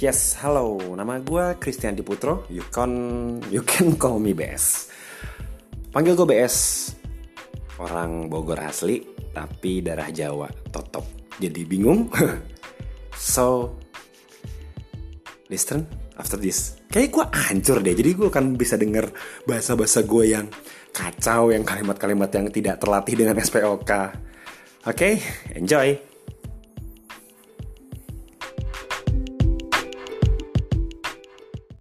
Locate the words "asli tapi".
8.64-9.84